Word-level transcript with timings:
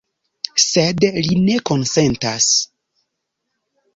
Sed 0.63 1.05
li 1.27 1.35
ne 1.49 1.59
konsentas. 1.71 2.47